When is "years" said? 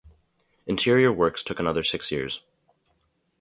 2.11-2.41